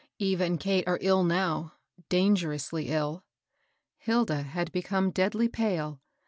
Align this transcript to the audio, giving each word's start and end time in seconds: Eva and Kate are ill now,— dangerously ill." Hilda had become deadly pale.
Eva 0.17 0.45
and 0.45 0.59
Kate 0.59 0.87
are 0.87 0.97
ill 0.99 1.23
now,— 1.23 1.73
dangerously 2.09 2.87
ill." 2.87 3.23
Hilda 3.99 4.41
had 4.41 4.71
become 4.71 5.11
deadly 5.11 5.47
pale. 5.47 6.01